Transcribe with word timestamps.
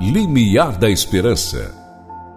Limiar 0.00 0.76
da 0.76 0.90
Esperança. 0.90 1.72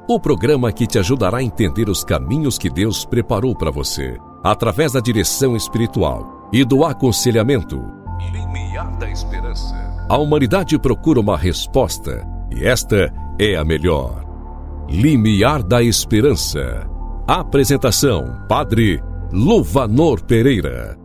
O 0.07 0.19
programa 0.19 0.71
que 0.71 0.85
te 0.85 0.99
ajudará 0.99 1.39
a 1.39 1.43
entender 1.43 1.89
os 1.89 2.03
caminhos 2.03 2.55
que 2.55 2.69
Deus 2.69 3.03
preparou 3.03 3.55
para 3.55 3.71
você, 3.71 4.15
através 4.43 4.91
da 4.91 4.99
direção 4.99 5.55
espiritual 5.55 6.49
e 6.53 6.63
do 6.63 6.85
aconselhamento. 6.85 7.81
Limiar 8.31 8.95
da 8.97 9.09
Esperança. 9.09 9.75
A 10.07 10.17
humanidade 10.17 10.77
procura 10.77 11.19
uma 11.19 11.35
resposta 11.35 12.23
e 12.55 12.63
esta 12.63 13.11
é 13.39 13.55
a 13.55 13.65
melhor. 13.65 14.23
Limiar 14.87 15.63
da 15.63 15.81
Esperança. 15.81 16.87
Apresentação: 17.27 18.45
Padre 18.47 19.01
Luvanor 19.33 20.23
Pereira. 20.23 20.95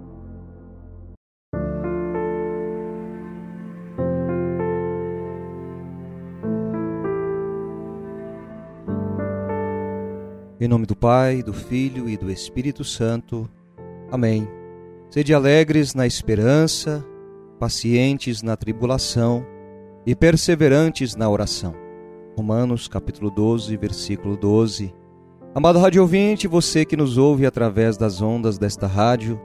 Em 10.62 10.68
nome 10.68 10.86
do 10.86 10.94
Pai, 10.94 11.42
do 11.42 11.52
Filho 11.52 12.08
e 12.08 12.16
do 12.16 12.30
Espírito 12.30 12.84
Santo. 12.84 13.50
Amém. 14.12 14.46
Sede 15.10 15.34
alegres 15.34 15.92
na 15.92 16.06
esperança, 16.06 17.04
pacientes 17.58 18.42
na 18.42 18.56
tribulação 18.56 19.44
e 20.06 20.14
perseverantes 20.14 21.16
na 21.16 21.28
oração. 21.28 21.74
Romanos 22.36 22.86
capítulo 22.86 23.28
12, 23.28 23.76
versículo 23.76 24.36
12. 24.36 24.94
Amado 25.52 25.80
rádio 25.80 26.00
ouvinte, 26.00 26.46
você 26.46 26.84
que 26.84 26.96
nos 26.96 27.18
ouve 27.18 27.44
através 27.44 27.96
das 27.96 28.22
ondas 28.22 28.56
desta 28.56 28.86
rádio, 28.86 29.40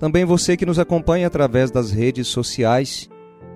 também 0.00 0.24
você 0.24 0.56
que 0.56 0.66
nos 0.66 0.80
acompanha 0.80 1.28
através 1.28 1.70
das 1.70 1.92
redes 1.92 2.26
sociais, 2.26 3.08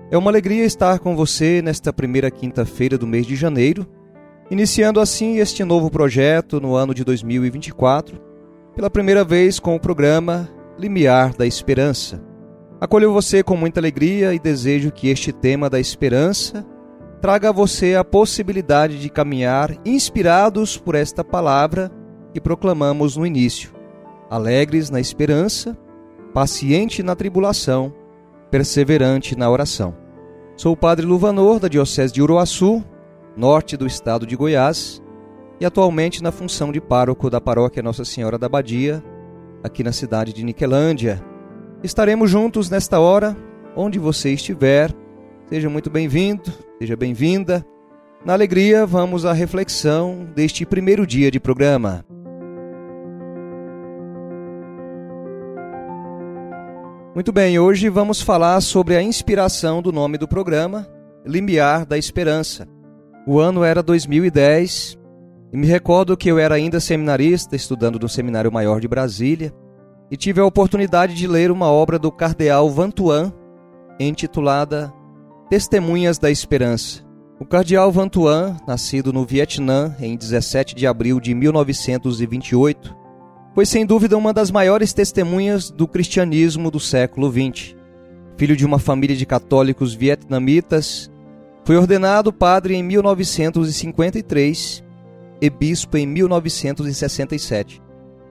é 0.09 0.17
uma 0.17 0.31
alegria 0.31 0.63
estar 0.63 0.97
com 0.99 1.13
você 1.13 1.61
nesta 1.61 1.91
primeira 1.91 2.31
quinta-feira 2.31 2.97
do 2.97 3.05
mês 3.05 3.25
de 3.25 3.35
janeiro 3.35 3.85
Iniciando 4.51 4.99
assim 4.99 5.37
este 5.37 5.63
novo 5.63 5.89
projeto 5.89 6.59
no 6.59 6.75
ano 6.75 6.93
de 6.93 7.05
2024, 7.05 8.19
pela 8.75 8.89
primeira 8.89 9.23
vez 9.23 9.61
com 9.61 9.77
o 9.77 9.79
programa 9.79 10.49
Limiar 10.77 11.33
da 11.33 11.47
Esperança. 11.47 12.21
Acolho 12.81 13.13
você 13.13 13.41
com 13.43 13.55
muita 13.55 13.79
alegria 13.79 14.33
e 14.33 14.39
desejo 14.39 14.91
que 14.91 15.07
este 15.07 15.31
tema 15.31 15.69
da 15.69 15.79
esperança 15.79 16.65
traga 17.21 17.47
a 17.47 17.53
você 17.53 17.95
a 17.95 18.03
possibilidade 18.03 18.99
de 18.99 19.09
caminhar 19.09 19.73
inspirados 19.85 20.77
por 20.77 20.95
esta 20.95 21.23
palavra 21.23 21.89
que 22.33 22.41
proclamamos 22.41 23.15
no 23.15 23.25
início. 23.25 23.71
Alegres 24.29 24.89
na 24.89 24.99
esperança, 24.99 25.77
paciente 26.33 27.01
na 27.01 27.15
tribulação, 27.15 27.93
perseverante 28.49 29.33
na 29.33 29.49
oração. 29.49 29.95
Sou 30.57 30.73
o 30.73 30.77
Padre 30.77 31.05
Luvanor, 31.05 31.57
da 31.57 31.69
Diocese 31.69 32.11
de 32.11 32.21
Uruaçu, 32.21 32.83
norte 33.35 33.77
do 33.77 33.87
estado 33.87 34.25
de 34.25 34.35
Goiás, 34.35 35.01
e 35.59 35.65
atualmente 35.65 36.23
na 36.23 36.31
função 36.31 36.71
de 36.71 36.81
pároco 36.81 37.29
da 37.29 37.39
paróquia 37.39 37.83
Nossa 37.83 38.03
Senhora 38.03 38.37
da 38.37 38.49
Badia, 38.49 39.03
aqui 39.63 39.83
na 39.83 39.91
cidade 39.91 40.33
de 40.33 40.43
Niquelândia. 40.43 41.23
Estaremos 41.83 42.29
juntos 42.29 42.69
nesta 42.69 42.99
hora, 42.99 43.37
onde 43.75 43.99
você 43.99 44.31
estiver. 44.31 44.91
Seja 45.47 45.69
muito 45.69 45.89
bem-vindo, 45.89 46.51
seja 46.79 46.95
bem-vinda. 46.95 47.65
Na 48.25 48.33
alegria, 48.33 48.85
vamos 48.85 49.25
à 49.25 49.33
reflexão 49.33 50.27
deste 50.35 50.65
primeiro 50.65 51.05
dia 51.05 51.31
de 51.31 51.39
programa. 51.39 52.05
Muito 57.13 57.31
bem, 57.33 57.59
hoje 57.59 57.89
vamos 57.89 58.21
falar 58.21 58.61
sobre 58.61 58.95
a 58.95 59.01
inspiração 59.01 59.81
do 59.81 59.91
nome 59.91 60.17
do 60.17 60.27
programa, 60.27 60.87
Limiar 61.25 61.85
da 61.85 61.97
Esperança. 61.97 62.70
O 63.25 63.39
ano 63.39 63.63
era 63.63 63.83
2010 63.83 64.97
e 65.53 65.57
me 65.57 65.67
recordo 65.67 66.17
que 66.17 66.29
eu 66.29 66.39
era 66.39 66.55
ainda 66.55 66.79
seminarista, 66.79 67.55
estudando 67.55 67.99
no 67.99 68.09
Seminário 68.09 68.51
Maior 68.51 68.79
de 68.79 68.87
Brasília, 68.87 69.53
e 70.09 70.17
tive 70.17 70.39
a 70.39 70.45
oportunidade 70.45 71.13
de 71.13 71.27
ler 71.27 71.51
uma 71.51 71.67
obra 71.67 71.99
do 71.99 72.11
cardeal 72.11 72.69
Vantuan, 72.69 73.31
intitulada 73.99 74.93
Testemunhas 75.49 76.17
da 76.17 76.31
Esperança. 76.31 77.03
O 77.39 77.45
cardeal 77.45 77.91
Vantuan, 77.91 78.55
nascido 78.67 79.11
no 79.11 79.25
Vietnã 79.25 79.95
em 79.99 80.15
17 80.15 80.73
de 80.73 80.87
abril 80.87 81.19
de 81.19 81.33
1928, 81.33 82.95
foi 83.53 83.65
sem 83.65 83.85
dúvida 83.85 84.17
uma 84.17 84.33
das 84.33 84.49
maiores 84.49 84.93
testemunhas 84.93 85.69
do 85.69 85.87
cristianismo 85.87 86.71
do 86.71 86.79
século 86.79 87.29
XX. 87.29 87.75
Filho 88.37 88.55
de 88.55 88.65
uma 88.65 88.79
família 88.79 89.15
de 89.15 89.25
católicos 89.25 89.93
vietnamitas, 89.93 91.11
foi 91.63 91.77
ordenado 91.77 92.33
padre 92.33 92.75
em 92.75 92.83
1953 92.83 94.83
e 95.39 95.49
bispo 95.49 95.97
em 95.97 96.07
1967. 96.07 97.81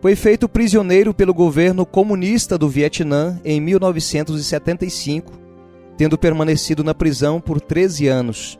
Foi 0.01 0.17
feito 0.17 0.49
prisioneiro 0.49 1.13
pelo 1.13 1.35
governo 1.35 1.87
comunista 1.87 2.57
do 2.57 2.69
Vietnã 2.69 3.39
em 3.45 3.61
1975, 3.61 5.33
tendo 5.97 6.19
permanecido 6.19 6.83
na 6.83 6.95
prisão 6.95 7.41
por 7.41 7.61
13 7.61 8.09
anos. 8.09 8.59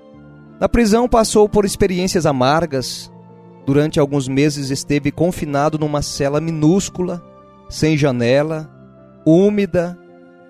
Na 0.61 0.69
prisão 0.69 1.09
passou 1.09 1.49
por 1.49 1.65
experiências 1.65 2.27
amargas. 2.27 3.11
Durante 3.65 3.99
alguns 3.99 4.29
meses 4.29 4.71
esteve 4.71 5.11
confinado 5.11 5.79
numa 5.79 6.03
cela 6.03 6.41
minúscula, 6.41 7.23
sem 7.69 7.97
janela, 7.97 8.71
úmida 9.25 9.99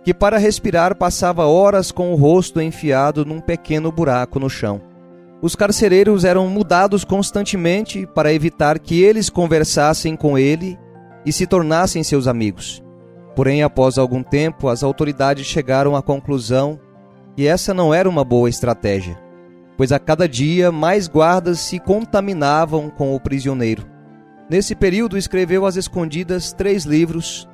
que 0.03 0.15
para 0.15 0.39
respirar 0.39 0.97
passava 0.97 1.47
horas 1.47 1.93
com 1.93 2.13
o 2.13 2.17
rosto 2.17 2.61
enfiado 2.61 3.25
num 3.25 3.41
pequeno 3.41 3.93
buraco 3.93 4.39
no 4.39 4.49
chão. 4.49 4.81
Os 5.43 5.55
carcereiros 5.55 6.25
eram 6.25 6.49
mudados 6.49 7.05
constantemente 7.05 8.07
para 8.07 8.33
evitar 8.33 8.79
que 8.79 9.03
eles 9.03 9.31
conversassem 9.31 10.15
com 10.17 10.37
ele 10.37 10.79
e 11.25 11.33
se 11.33 11.47
tornassem 11.47 12.03
seus 12.03 12.27
amigos. 12.27 12.83
Porém, 13.35 13.63
após 13.63 13.97
algum 13.97 14.23
tempo, 14.23 14.69
as 14.69 14.83
autoridades 14.83 15.47
chegaram 15.47 15.97
à 15.97 16.03
conclusão 16.03 16.79
que 17.37 17.47
essa 17.47 17.73
não 17.73 17.95
era 17.95 18.09
uma 18.09 18.25
boa 18.25 18.51
estratégia, 18.51 19.19
pois 19.77 19.93
a 19.93 19.99
cada 19.99 20.29
dia 20.29 20.71
mais 20.71 21.09
guardas 21.09 21.61
se 21.61 21.79
contaminavam 21.79 22.91
com 22.91 23.15
o 23.15 23.21
prisioneiro. 23.21 23.87
Nesse 24.51 24.75
período, 24.75 25.17
escreveu 25.17 25.65
às 25.65 25.77
escondidas 25.77 26.53
três 26.53 26.85
livros 26.85 27.49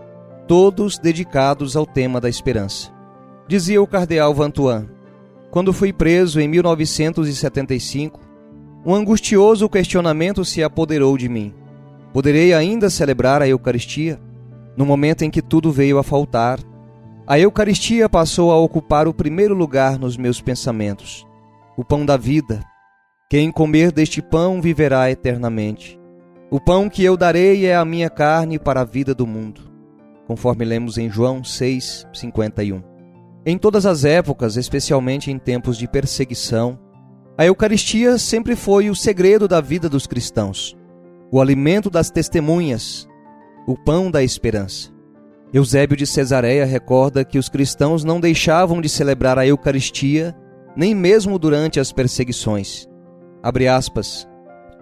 todos 0.47 0.99
dedicados 0.99 1.77
ao 1.77 1.85
tema 1.85 2.21
da 2.21 2.29
esperança. 2.29 2.93
Dizia 3.49 3.83
o 3.83 3.87
cardeal 3.87 4.33
Vantuan: 4.33 4.87
Quando 5.51 5.73
fui 5.73 5.93
preso 5.93 6.41
em 6.41 6.49
1975, 6.49 8.21
um 8.85 8.95
angustioso 8.95 9.69
questionamento 9.69 10.45
se 10.45 10.63
apoderou 10.63 11.17
de 11.19 11.29
mim. 11.29 11.53
Poderei 12.13 12.55
ainda 12.55 12.89
celebrar 12.89 13.43
a 13.43 13.49
Eucaristia? 13.49 14.21
No 14.77 14.87
momento 14.87 15.23
em 15.23 15.31
que 15.31 15.43
tudo 15.43 15.73
veio 15.73 15.99
a 15.99 16.03
faltar, 16.03 16.61
a 17.27 17.39
Eucaristia 17.39 18.09
passou 18.09 18.53
a 18.53 18.57
ocupar 18.57 19.09
o 19.09 19.15
primeiro 19.15 19.55
lugar 19.55 19.99
nos 19.99 20.17
meus 20.17 20.41
pensamentos. 20.41 21.27
O 21.77 21.85
pão 21.85 22.07
da 22.07 22.17
vida. 22.17 22.63
Quem 23.29 23.51
comer 23.51 23.91
deste 23.91 24.23
pão 24.23 24.61
viverá 24.61 25.11
eternamente. 25.11 25.99
O 26.49 26.61
pão 26.61 26.89
que 26.89 27.03
eu 27.03 27.17
darei 27.17 27.67
é 27.67 27.75
a 27.75 27.85
minha 27.85 28.09
carne 28.09 28.59
para 28.59 28.83
a 28.83 28.85
vida 28.85 29.13
do 29.13 29.27
mundo 29.27 29.76
conforme 30.27 30.65
lemos 30.65 30.99
em 30.99 31.09
João 31.09 31.45
6, 31.45 32.07
51. 32.13 32.83
Em 33.45 33.57
todas 33.57 33.87
as 33.87 34.05
épocas, 34.05 34.57
especialmente 34.57 35.31
em 35.31 35.39
tempos 35.39 35.79
de 35.79 35.87
perseguição, 35.87 36.79
a 37.39 37.45
Eucaristia 37.47 38.19
sempre 38.19 38.57
foi 38.57 38.91
o 38.91 38.95
segredo 38.95 39.47
da 39.47 39.61
vida 39.61 39.89
dos 39.89 40.07
cristãos, 40.07 40.77
o 41.31 41.41
alimento 41.41 41.89
das 41.89 42.11
testemunhas, 42.11 43.07
o 43.67 43.77
pão 43.77 44.11
da 44.11 44.23
esperança. 44.23 44.91
Eusébio 45.53 45.97
de 45.97 46.07
Cesareia 46.07 46.65
recorda 46.65 47.25
que 47.25 47.39
os 47.39 47.49
cristãos 47.49 48.03
não 48.03 48.21
deixavam 48.21 48.81
de 48.81 48.89
celebrar 48.89 49.39
a 49.39 49.47
Eucaristia 49.47 50.35
nem 50.77 50.95
mesmo 50.95 51.39
durante 51.39 51.81
as 51.81 51.93
perseguições. 51.93 52.87
Abre 53.43 53.69
aspas. 53.69 54.29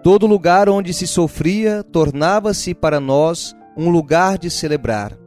Todo 0.03 0.27
lugar 0.27 0.67
onde 0.69 0.93
se 0.93 1.07
sofria 1.07 1.83
tornava-se 1.83 2.73
para 2.73 2.99
nós 2.99 3.55
um 3.77 3.89
lugar 3.89 4.37
de 4.37 4.49
celebrar. 4.49 5.24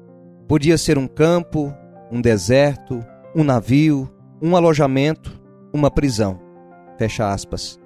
Podia 0.49 0.79
ser 0.79 0.97
um 0.97 1.07
campo, 1.07 1.75
um 2.11 2.23
deserto, 2.23 3.05
um 3.37 3.45
navio, 3.45 4.11
um 4.41 4.57
alojamento, 4.57 5.39
uma 5.75 5.91
prisão. 5.91 6.41
Fecha 6.97 7.31
aspas. 7.31 7.79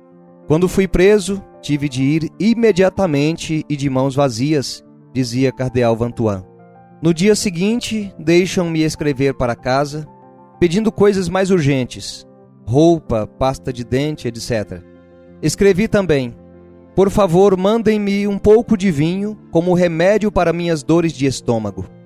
Quando 0.46 0.68
fui 0.68 0.86
preso, 0.86 1.42
tive 1.60 1.88
de 1.88 2.04
ir 2.04 2.30
imediatamente 2.38 3.66
e 3.68 3.74
de 3.74 3.90
mãos 3.90 4.14
vazias, 4.14 4.84
dizia 5.12 5.50
Cardeal 5.50 5.96
Vantuan. 5.96 6.44
No 7.02 7.12
dia 7.12 7.34
seguinte, 7.34 8.14
deixam-me 8.16 8.82
escrever 8.82 9.34
para 9.34 9.56
casa, 9.56 10.06
pedindo 10.60 10.92
coisas 10.92 11.28
mais 11.28 11.50
urgentes: 11.50 12.24
roupa, 12.64 13.26
pasta 13.26 13.72
de 13.72 13.82
dente, 13.82 14.28
etc. 14.28 14.80
Escrevi 15.42 15.88
também: 15.88 16.36
Por 16.94 17.10
favor, 17.10 17.56
mandem-me 17.56 18.28
um 18.28 18.38
pouco 18.38 18.76
de 18.76 18.92
vinho 18.92 19.36
como 19.50 19.74
remédio 19.74 20.30
para 20.30 20.52
minhas 20.52 20.84
dores 20.84 21.12
de 21.12 21.26
estômago. 21.26 22.01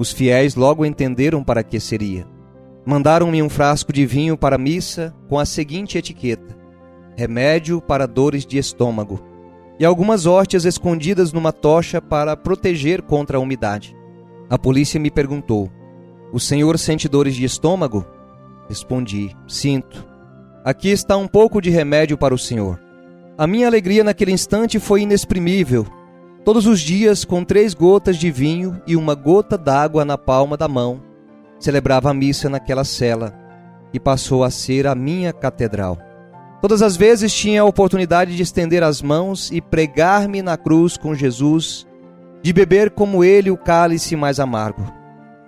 Os 0.00 0.12
fiéis 0.12 0.54
logo 0.54 0.86
entenderam 0.86 1.44
para 1.44 1.62
que 1.62 1.78
seria. 1.78 2.26
Mandaram-me 2.86 3.42
um 3.42 3.50
frasco 3.50 3.92
de 3.92 4.06
vinho 4.06 4.34
para 4.34 4.56
a 4.56 4.58
missa 4.58 5.14
com 5.28 5.38
a 5.38 5.44
seguinte 5.44 5.98
etiqueta: 5.98 6.56
remédio 7.18 7.82
para 7.82 8.06
dores 8.06 8.46
de 8.46 8.56
estômago, 8.56 9.20
e 9.78 9.84
algumas 9.84 10.24
hóstias 10.24 10.64
escondidas 10.64 11.34
numa 11.34 11.52
tocha 11.52 12.00
para 12.00 12.34
proteger 12.34 13.02
contra 13.02 13.36
a 13.36 13.40
umidade. 13.40 13.94
A 14.48 14.56
polícia 14.58 14.98
me 14.98 15.10
perguntou: 15.10 15.70
O 16.32 16.40
senhor 16.40 16.78
sente 16.78 17.06
dores 17.06 17.34
de 17.34 17.44
estômago? 17.44 18.06
Respondi: 18.70 19.36
Sinto. 19.46 20.08
Aqui 20.64 20.88
está 20.88 21.18
um 21.18 21.28
pouco 21.28 21.60
de 21.60 21.68
remédio 21.68 22.16
para 22.16 22.34
o 22.34 22.38
senhor. 22.38 22.80
A 23.36 23.46
minha 23.46 23.66
alegria 23.66 24.02
naquele 24.02 24.32
instante 24.32 24.78
foi 24.78 25.02
inexprimível. 25.02 25.86
Todos 26.44 26.66
os 26.66 26.80
dias, 26.80 27.24
com 27.24 27.44
três 27.44 27.74
gotas 27.74 28.16
de 28.16 28.30
vinho 28.30 28.80
e 28.86 28.96
uma 28.96 29.14
gota 29.14 29.58
d'água 29.58 30.06
na 30.06 30.16
palma 30.16 30.56
da 30.56 30.66
mão, 30.66 31.02
celebrava 31.58 32.10
a 32.10 32.14
missa 32.14 32.48
naquela 32.48 32.82
cela, 32.82 33.34
e 33.92 34.00
passou 34.00 34.42
a 34.42 34.50
ser 34.50 34.86
a 34.86 34.94
minha 34.94 35.32
catedral. 35.32 35.98
Todas 36.62 36.80
as 36.80 36.96
vezes 36.96 37.34
tinha 37.34 37.60
a 37.62 37.64
oportunidade 37.64 38.36
de 38.36 38.42
estender 38.42 38.82
as 38.82 39.02
mãos 39.02 39.50
e 39.50 39.60
pregar-me 39.60 40.40
na 40.40 40.56
cruz 40.56 40.96
com 40.96 41.14
Jesus, 41.14 41.86
de 42.42 42.52
beber 42.52 42.90
como 42.90 43.22
ele 43.22 43.50
o 43.50 43.56
cálice 43.56 44.16
mais 44.16 44.40
amargo. 44.40 44.90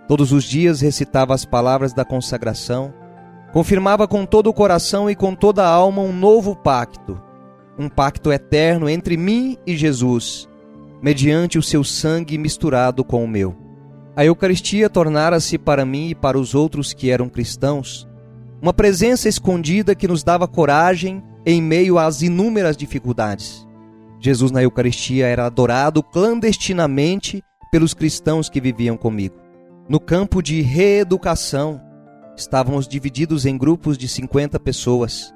Todos 0.07 0.31
os 0.31 0.45
dias 0.45 0.83
recitava 0.83 1.35
as 1.35 1.45
palavras 1.45 1.95
da 1.95 2.05
consagração, 2.05 2.93
confirmava 3.51 4.07
com 4.07 4.27
todo 4.27 4.49
o 4.49 4.55
coração 4.55 5.09
e 5.09 5.15
com 5.15 5.35
toda 5.35 5.65
a 5.65 5.69
alma 5.69 6.03
um 6.03 6.13
novo 6.13 6.55
pacto, 6.55 7.19
um 7.79 7.89
pacto 7.89 8.31
eterno 8.31 8.91
entre 8.91 9.17
mim 9.17 9.57
e 9.67 9.77
Jesus, 9.77 10.49
mediante 11.03 11.59
o 11.59 11.63
seu 11.63 11.83
sangue 11.83 12.39
misturado 12.39 13.05
com 13.05 13.25
o 13.25 13.29
meu. 13.29 13.57
A 14.15 14.25
Eucaristia 14.25 14.89
tornara-se 14.89 15.59
para 15.59 15.85
mim 15.85 16.11
e 16.11 16.15
para 16.15 16.39
os 16.39 16.55
outros 16.55 16.95
que 16.95 17.11
eram 17.11 17.29
cristãos 17.29 18.09
uma 18.63 18.73
presença 18.73 19.29
escondida 19.29 19.93
que 19.93 20.07
nos 20.07 20.23
dava 20.23 20.47
coragem 20.47 21.21
em 21.45 21.61
meio 21.61 21.99
às 21.99 22.23
inúmeras 22.23 22.77
dificuldades. 22.77 23.67
Jesus 24.21 24.53
na 24.53 24.63
Eucaristia 24.63 25.27
era 25.27 25.47
adorado 25.47 26.01
clandestinamente 26.01 27.43
pelos 27.73 27.93
cristãos 27.93 28.49
que 28.49 28.61
viviam 28.61 28.97
comigo. 28.97 29.35
No 29.89 29.99
campo 29.99 30.41
de 30.41 30.63
reeducação, 30.63 31.81
estávamos 32.37 32.87
divididos 32.87 33.45
em 33.47 33.59
grupos 33.59 33.99
de 33.99 34.07
50 34.07 34.61
pessoas. 34.61 35.35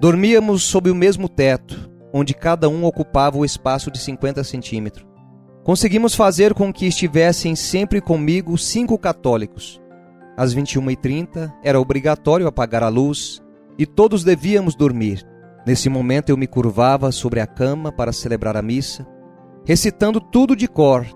Dormíamos 0.00 0.62
sob 0.62 0.90
o 0.90 0.94
mesmo 0.94 1.28
teto, 1.28 1.91
onde 2.12 2.34
cada 2.34 2.68
um 2.68 2.84
ocupava 2.84 3.38
o 3.38 3.44
espaço 3.44 3.90
de 3.90 3.98
50 3.98 4.44
centímetros. 4.44 5.06
Conseguimos 5.64 6.14
fazer 6.14 6.54
com 6.54 6.72
que 6.72 6.86
estivessem 6.86 7.54
sempre 7.54 8.00
comigo 8.00 8.58
cinco 8.58 8.98
católicos, 8.98 9.80
às 10.36 10.54
21h30 10.54 11.52
era 11.62 11.80
obrigatório 11.80 12.46
apagar 12.46 12.82
a 12.82 12.88
luz 12.88 13.42
e 13.78 13.86
todos 13.86 14.24
devíamos 14.24 14.74
dormir. 14.74 15.26
Nesse 15.66 15.88
momento 15.88 16.30
eu 16.30 16.36
me 16.36 16.46
curvava 16.46 17.12
sobre 17.12 17.40
a 17.40 17.46
cama 17.46 17.92
para 17.92 18.12
celebrar 18.12 18.56
a 18.56 18.62
missa, 18.62 19.06
recitando 19.64 20.20
tudo 20.20 20.56
de 20.56 20.66
cor, 20.66 21.06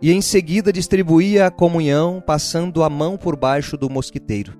e 0.00 0.12
em 0.12 0.20
seguida 0.20 0.72
distribuía 0.72 1.46
a 1.46 1.50
comunhão 1.50 2.22
passando 2.26 2.82
a 2.82 2.90
mão 2.90 3.16
por 3.16 3.36
baixo 3.36 3.76
do 3.76 3.88
mosquiteiro. 3.88 4.58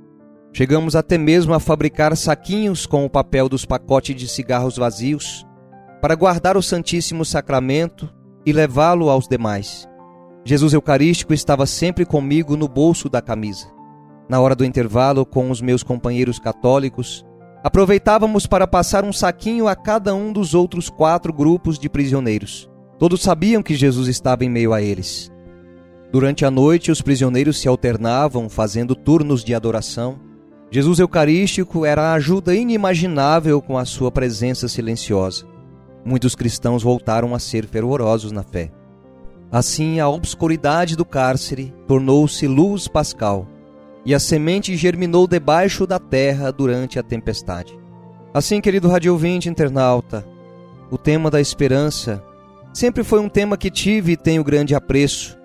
Chegamos 0.53 0.95
até 0.95 1.19
mesmo 1.19 1.53
a 1.53 1.59
fabricar 1.59 2.17
saquinhos 2.17 2.87
com 2.87 3.05
o 3.05 3.11
papel 3.11 3.49
dos 3.49 3.65
pacotes 3.65 4.15
de 4.15 4.29
cigarros 4.29 4.77
vazios 4.77 5.45
para 6.05 6.17
guardar 6.17 6.55
o 6.55 6.63
Santíssimo 6.63 7.25
Sacramento 7.25 8.13
e 8.45 8.53
levá-lo 8.53 9.09
aos 9.09 9.27
demais. 9.27 9.89
Jesus 10.45 10.75
Eucarístico 10.75 11.33
estava 11.33 11.65
sempre 11.65 12.05
comigo 12.05 12.59
no 12.59 12.69
bolso 12.69 13.09
da 13.09 13.23
camisa. 13.23 13.69
Na 14.29 14.39
hora 14.39 14.55
do 14.55 14.67
intervalo, 14.67 15.25
com 15.25 15.51
os 15.51 15.63
meus 15.63 15.83
companheiros 15.83 16.39
católicos, 16.39 17.25
aproveitávamos 17.63 18.47
para 18.47 18.67
passar 18.67 19.03
um 19.03 19.15
saquinho 19.15 19.67
a 19.67 19.75
cada 19.75 20.15
um 20.15 20.31
dos 20.31 20.53
outros 20.53 20.91
quatro 20.91 21.33
grupos 21.33 21.79
de 21.79 21.89
prisioneiros. 21.89 22.69
Todos 22.99 23.23
sabiam 23.23 23.63
que 23.63 23.75
Jesus 23.75 24.07
estava 24.07 24.45
em 24.45 24.51
meio 24.51 24.75
a 24.75 24.83
eles. 24.83 25.33
Durante 26.13 26.45
a 26.45 26.51
noite, 26.51 26.91
os 26.91 27.01
prisioneiros 27.01 27.59
se 27.59 27.67
alternavam, 27.67 28.51
fazendo 28.51 28.95
turnos 28.95 29.43
de 29.43 29.55
adoração. 29.55 30.21
Jesus 30.71 30.99
Eucarístico 30.99 31.87
era 31.87 32.11
a 32.11 32.13
ajuda 32.13 32.55
inimaginável 32.55 33.63
com 33.63 33.79
a 33.79 33.87
sua 33.87 34.13
presença 34.13 34.69
silenciosa. 34.69 35.54
Muitos 36.05 36.35
cristãos 36.35 36.83
voltaram 36.83 37.35
a 37.35 37.39
ser 37.39 37.67
fervorosos 37.67 38.31
na 38.31 38.43
fé. 38.43 38.71
Assim, 39.51 40.01
a 40.01 40.09
obscuridade 40.09 40.97
do 40.97 41.05
cárcere 41.05 41.73
tornou-se 41.87 42.47
luz 42.47 42.89
pascal 42.89 43.47
e 44.05 44.15
a 44.15 44.19
semente 44.19 44.77
germinou 44.77 45.27
debaixo 45.27 45.87
da 45.87 45.99
terra 45.99 46.51
durante 46.51 46.99
a 46.99 47.03
tempestade. 47.03 47.79
Assim, 48.35 48.61
querido 48.61 48.89
radiovinte 48.89 49.49
internauta, 49.49 50.27
o 50.91 50.99
tema 50.99 51.31
da 51.31 51.41
esperança 51.41 52.23
sempre 52.73 53.03
foi 53.05 53.21
um 53.21 53.29
tema 53.29 53.57
que 53.57 53.71
tive 53.71 54.13
e 54.13 54.17
tenho 54.17 54.45
grande 54.45 54.75
apreço. 54.75 55.39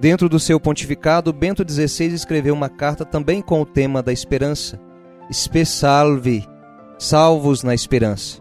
Dentro 0.00 0.28
do 0.28 0.40
seu 0.40 0.58
pontificado, 0.58 1.32
Bento 1.32 1.62
XVI 1.68 2.06
escreveu 2.06 2.54
uma 2.54 2.70
carta 2.70 3.04
também 3.04 3.42
com 3.42 3.60
o 3.60 3.66
tema 3.66 4.02
da 4.02 4.12
esperança. 4.12 4.80
Spe 5.30 5.66
salve, 5.66 6.48
salvos 6.98 7.62
na 7.62 7.74
esperança. 7.74 8.39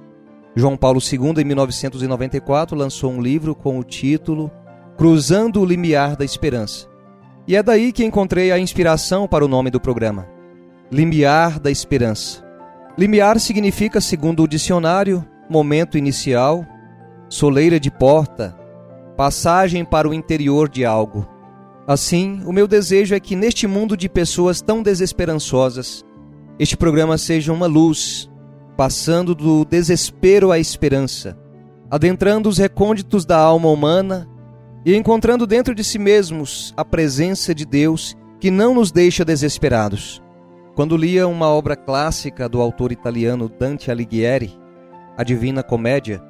João 0.59 0.75
Paulo 0.75 0.99
II, 0.99 1.41
em 1.41 1.45
1994, 1.45 2.77
lançou 2.77 3.11
um 3.11 3.21
livro 3.21 3.55
com 3.55 3.79
o 3.79 3.83
título 3.83 4.51
Cruzando 4.97 5.61
o 5.61 5.65
Limiar 5.65 6.17
da 6.17 6.25
Esperança. 6.25 6.87
E 7.47 7.55
é 7.55 7.63
daí 7.63 7.93
que 7.93 8.03
encontrei 8.03 8.51
a 8.51 8.59
inspiração 8.59 9.25
para 9.25 9.45
o 9.45 9.47
nome 9.47 9.71
do 9.71 9.79
programa: 9.79 10.27
Limiar 10.91 11.59
da 11.59 11.71
Esperança. 11.71 12.43
Limiar 12.97 13.39
significa, 13.39 14.01
segundo 14.01 14.43
o 14.43 14.47
dicionário, 14.47 15.25
momento 15.49 15.97
inicial, 15.97 16.65
soleira 17.29 17.79
de 17.79 17.89
porta, 17.89 18.53
passagem 19.15 19.85
para 19.85 20.09
o 20.09 20.13
interior 20.13 20.67
de 20.67 20.83
algo. 20.83 21.25
Assim, 21.87 22.41
o 22.45 22.51
meu 22.51 22.67
desejo 22.67 23.15
é 23.15 23.19
que 23.19 23.35
neste 23.35 23.65
mundo 23.65 23.95
de 23.95 24.09
pessoas 24.09 24.61
tão 24.61 24.83
desesperançosas, 24.83 26.03
este 26.59 26.75
programa 26.75 27.17
seja 27.17 27.53
uma 27.53 27.65
luz, 27.65 28.28
passando 28.79 29.35
do 29.35 29.65
desespero 29.65 30.53
à 30.53 30.57
esperança, 30.57 31.37
adentrando 31.91 32.47
os 32.47 32.57
recônditos 32.57 33.25
da 33.25 33.37
alma 33.37 33.67
humana 33.67 34.25
e 34.85 34.95
encontrando 34.95 35.45
dentro 35.45 35.75
de 35.75 35.83
si 35.83 35.99
mesmos 35.99 36.73
a 36.77 36.85
presença 36.85 37.53
de 37.53 37.65
Deus 37.65 38.15
que 38.39 38.49
não 38.49 38.73
nos 38.73 38.89
deixa 38.89 39.25
desesperados. 39.25 40.23
Quando 40.75 40.95
lia 40.95 41.27
uma 41.27 41.49
obra 41.49 41.75
clássica 41.75 42.47
do 42.47 42.61
autor 42.61 42.93
italiano 42.93 43.49
Dante 43.49 43.91
Alighieri, 43.91 44.57
A 45.17 45.25
Divina 45.25 45.61
Comédia, 45.61 46.23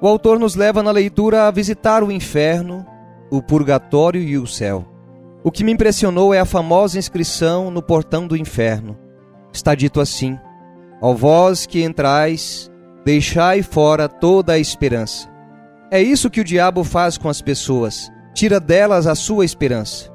o 0.00 0.08
autor 0.08 0.38
nos 0.38 0.54
leva 0.54 0.82
na 0.82 0.90
leitura 0.90 1.48
a 1.48 1.50
visitar 1.50 2.02
o 2.02 2.10
inferno, 2.10 2.86
o 3.30 3.42
purgatório 3.42 4.22
e 4.22 4.38
o 4.38 4.46
céu. 4.46 4.88
O 5.44 5.50
que 5.50 5.62
me 5.62 5.72
impressionou 5.72 6.32
é 6.32 6.40
a 6.40 6.46
famosa 6.46 6.98
inscrição 6.98 7.70
no 7.70 7.82
portão 7.82 8.26
do 8.26 8.38
inferno. 8.38 8.96
Está 9.52 9.74
dito 9.74 10.00
assim: 10.00 10.38
Ó 11.00 11.14
vós 11.14 11.66
que 11.66 11.82
entrais, 11.82 12.70
deixai 13.04 13.62
fora 13.62 14.08
toda 14.08 14.52
a 14.52 14.58
esperança. 14.58 15.28
É 15.90 16.00
isso 16.00 16.30
que 16.30 16.40
o 16.40 16.44
diabo 16.44 16.84
faz 16.84 17.16
com 17.16 17.28
as 17.28 17.40
pessoas, 17.40 18.10
tira 18.34 18.60
delas 18.60 19.06
a 19.06 19.14
sua 19.14 19.44
esperança. 19.44 20.10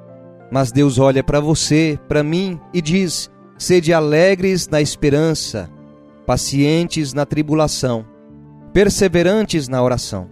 Mas 0.52 0.72
Deus 0.72 1.00
olha 1.00 1.24
para 1.24 1.40
você, 1.40 2.00
para 2.08 2.24
mim 2.24 2.60
e 2.74 2.82
diz: 2.82 3.30
sede 3.58 3.92
alegres 3.94 4.68
na 4.68 4.80
esperança, 4.80 5.70
pacientes 6.26 7.14
na 7.14 7.26
tribulação, 7.26 8.06
perseverantes 8.72 9.68
na 9.68 9.82
oração. 9.82 10.30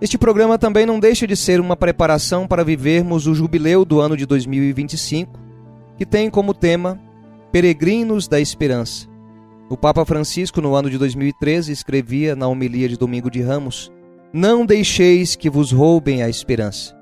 Este 0.00 0.16
programa 0.16 0.56
também 0.56 0.86
não 0.86 0.98
deixa 0.98 1.26
de 1.26 1.36
ser 1.36 1.60
uma 1.60 1.76
preparação 1.76 2.46
para 2.46 2.64
vivermos 2.64 3.26
o 3.26 3.34
jubileu 3.34 3.84
do 3.84 4.00
ano 4.00 4.16
de 4.16 4.24
2025, 4.24 5.38
que 5.98 6.06
tem 6.06 6.30
como 6.30 6.54
tema 6.54 6.98
Peregrinos 7.52 8.26
da 8.26 8.40
Esperança. 8.40 9.09
O 9.70 9.76
Papa 9.76 10.04
Francisco, 10.04 10.60
no 10.60 10.74
ano 10.74 10.90
de 10.90 10.98
2013, 10.98 11.70
escrevia 11.70 12.34
na 12.34 12.48
homilia 12.48 12.88
de 12.88 12.96
Domingo 12.96 13.30
de 13.30 13.40
Ramos 13.40 13.88
não 14.32 14.66
deixeis 14.66 15.36
que 15.36 15.48
vos 15.48 15.70
roubem 15.70 16.24
a 16.24 16.28
esperança. 16.28 16.92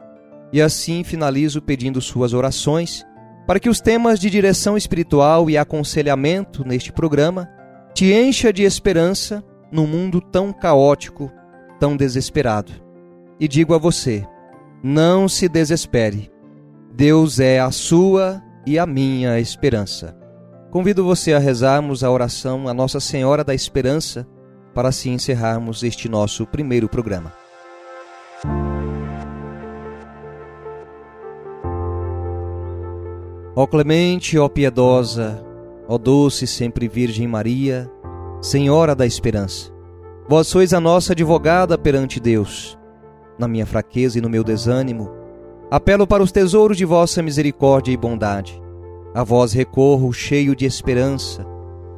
E 0.52 0.60
assim 0.60 1.02
finalizo 1.02 1.62
pedindo 1.62 1.98
suas 2.02 2.34
orações 2.34 3.06
para 3.46 3.58
que 3.58 3.70
os 3.70 3.80
temas 3.80 4.20
de 4.20 4.28
direção 4.28 4.76
espiritual 4.76 5.48
e 5.48 5.56
aconselhamento 5.56 6.62
neste 6.62 6.92
programa 6.92 7.48
te 7.94 8.12
encha 8.12 8.52
de 8.52 8.64
esperança 8.64 9.42
num 9.72 9.86
mundo 9.86 10.20
tão 10.20 10.52
caótico, 10.52 11.32
tão 11.80 11.96
desesperado. 11.96 12.72
E 13.40 13.48
digo 13.48 13.72
a 13.72 13.78
você: 13.78 14.26
não 14.82 15.26
se 15.26 15.48
desespere. 15.48 16.30
Deus 16.94 17.40
é 17.40 17.60
a 17.60 17.70
sua 17.70 18.42
e 18.66 18.78
a 18.78 18.84
minha 18.84 19.40
esperança. 19.40 20.14
Convido 20.70 21.02
você 21.02 21.32
a 21.32 21.38
rezarmos 21.38 22.04
a 22.04 22.10
oração 22.10 22.68
a 22.68 22.74
Nossa 22.74 23.00
Senhora 23.00 23.42
da 23.42 23.54
Esperança 23.54 24.26
para 24.74 24.90
assim 24.90 25.12
encerrarmos 25.12 25.82
este 25.82 26.08
nosso 26.10 26.46
primeiro 26.46 26.88
programa. 26.88 27.32
Ó 33.56 33.66
clemente, 33.66 34.38
ó 34.38 34.46
piedosa, 34.46 35.42
ó 35.88 35.96
doce 35.96 36.46
sempre 36.46 36.86
Virgem 36.86 37.26
Maria, 37.26 37.90
Senhora 38.40 38.94
da 38.94 39.06
Esperança, 39.06 39.72
Vós 40.28 40.46
sois 40.46 40.74
a 40.74 40.80
nossa 40.80 41.14
advogada 41.14 41.78
perante 41.78 42.20
Deus. 42.20 42.78
Na 43.38 43.48
minha 43.48 43.64
fraqueza 43.64 44.18
e 44.18 44.20
no 44.20 44.28
meu 44.28 44.44
desânimo, 44.44 45.10
apelo 45.70 46.06
para 46.06 46.22
os 46.22 46.30
tesouros 46.30 46.76
de 46.76 46.84
vossa 46.84 47.22
misericórdia 47.22 47.90
e 47.90 47.96
bondade. 47.96 48.62
A 49.18 49.24
vós 49.24 49.52
recorro 49.52 50.12
cheio 50.12 50.54
de 50.54 50.64
esperança, 50.64 51.44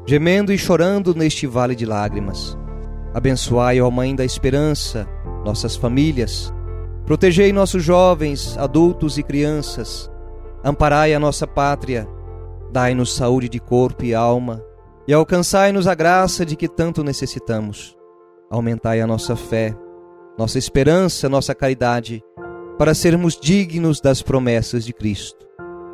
gemendo 0.07 0.55
e 0.55 0.57
chorando 0.57 1.15
neste 1.15 1.47
vale 1.47 1.75
de 1.75 1.85
lágrimas. 1.85 2.57
Abençoai, 3.13 3.79
ó 3.79 3.91
Mãe 3.91 4.17
da 4.17 4.25
Esperança, 4.25 5.07
nossas 5.45 5.77
famílias. 5.77 6.51
Protegei 7.05 7.53
nossos 7.53 7.85
jovens, 7.85 8.57
adultos 8.57 9.19
e 9.19 9.23
crianças. 9.23 10.11
Amparai 10.65 11.13
a 11.13 11.21
nossa 11.21 11.47
pátria. 11.47 12.09
Dai-nos 12.73 13.15
saúde 13.15 13.51
de 13.51 13.61
corpo 13.61 14.03
e 14.03 14.15
alma. 14.15 14.65
E 15.07 15.13
alcançai-nos 15.13 15.87
a 15.87 15.95
graça 15.95 16.47
de 16.47 16.57
que 16.57 16.69
tanto 16.69 17.05
necessitamos 17.05 17.95
aumentai 18.51 18.99
a 18.99 19.07
nossa 19.07 19.37
fé, 19.37 19.77
nossa 20.39 20.57
esperança, 20.59 21.29
nossa 21.29 21.55
caridade, 21.55 22.25
para 22.79 22.95
sermos 22.95 23.39
dignos 23.39 24.01
das 24.01 24.23
promessas 24.23 24.87
de 24.87 24.95
Cristo. 24.95 25.50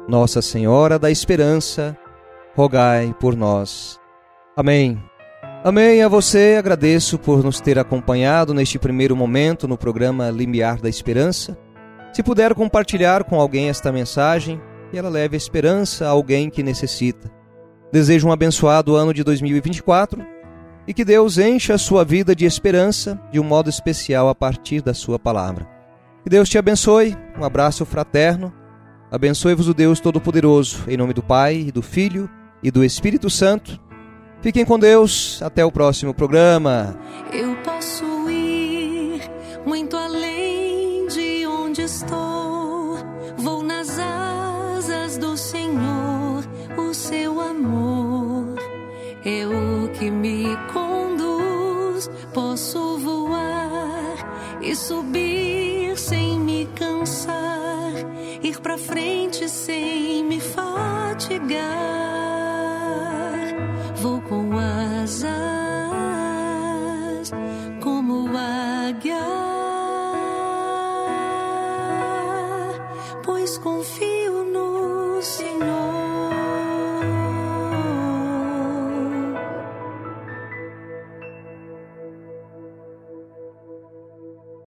Nossa 0.08 0.40
Senhora 0.40 1.00
da 1.00 1.10
Esperança, 1.10 1.96
rogai 2.54 3.12
por 3.18 3.34
nós. 3.34 3.98
Amém. 4.56 5.02
Amém 5.64 6.00
a 6.00 6.08
você, 6.08 6.54
agradeço 6.56 7.18
por 7.18 7.42
nos 7.42 7.60
ter 7.60 7.76
acompanhado 7.76 8.54
neste 8.54 8.78
primeiro 8.78 9.16
momento 9.16 9.66
no 9.66 9.76
programa 9.76 10.30
Limiar 10.30 10.80
da 10.80 10.88
Esperança. 10.88 11.58
Se 12.12 12.22
puder 12.22 12.54
compartilhar 12.54 13.24
com 13.24 13.40
alguém 13.40 13.68
esta 13.68 13.90
mensagem, 13.90 14.60
que 14.92 14.96
ela 14.96 15.08
leve 15.08 15.36
esperança 15.36 16.06
a 16.06 16.10
alguém 16.10 16.48
que 16.48 16.62
necessita. 16.62 17.28
Desejo 17.92 18.28
um 18.28 18.32
abençoado 18.32 18.94
ano 18.94 19.12
de 19.12 19.24
2024 19.24 20.24
e 20.86 20.94
que 20.94 21.04
Deus 21.04 21.36
encha 21.36 21.74
a 21.74 21.78
sua 21.78 22.04
vida 22.04 22.34
de 22.34 22.44
esperança 22.44 23.20
de 23.32 23.40
um 23.40 23.44
modo 23.44 23.68
especial 23.68 24.28
a 24.28 24.34
partir 24.36 24.82
da 24.82 24.94
sua 24.94 25.18
palavra. 25.18 25.68
Que 26.22 26.30
Deus 26.30 26.48
te 26.48 26.58
abençoe, 26.58 27.16
um 27.36 27.44
abraço 27.44 27.84
fraterno. 27.84 28.52
Abençoe-vos 29.10 29.68
o 29.68 29.74
Deus 29.74 30.00
Todo-Poderoso, 30.00 30.84
em 30.88 30.96
nome 30.96 31.12
do 31.12 31.22
Pai, 31.22 31.70
do 31.72 31.80
Filho 31.80 32.28
e 32.62 32.70
do 32.70 32.84
Espírito 32.84 33.30
Santo. 33.30 33.80
Fiquem 34.42 34.64
com 34.64 34.78
Deus, 34.78 35.40
até 35.42 35.64
o 35.64 35.70
próximo 35.70 36.12
programa. 36.12 36.98
Eu 37.32 37.54
posso 37.56 38.04
ir 38.28 39.20
muito 39.64 39.96
além 39.96 41.06
de 41.06 41.46
onde 41.46 41.82
estou, 41.82 42.55
vou 64.06 64.20
com 64.22 64.56
asas 64.56 65.26
como 67.82 68.28
águia. 68.36 69.55